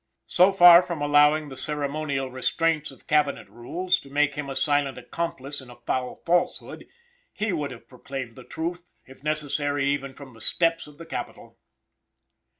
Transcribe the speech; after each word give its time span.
So 0.25 0.51
far 0.51 0.81
from 0.81 0.99
allowing 0.99 1.49
the 1.49 1.55
ceremonial 1.55 2.31
restraints 2.31 2.89
of 2.89 3.05
Cabinet 3.05 3.47
rules 3.47 3.99
to 3.99 4.09
make 4.09 4.33
him 4.33 4.49
a 4.49 4.55
silent 4.55 4.97
accomplice 4.97 5.61
in 5.61 5.69
a 5.69 5.75
foul 5.75 6.15
falsehood, 6.25 6.87
he 7.31 7.53
would 7.53 7.69
have 7.69 7.87
proclaimed 7.87 8.35
the 8.35 8.43
truth, 8.43 9.03
if 9.05 9.23
necessary, 9.23 9.85
even 9.85 10.15
from 10.15 10.33
the 10.33 10.41
steps 10.41 10.87
of 10.87 10.97
the 10.97 11.05
Capitol. 11.05 11.59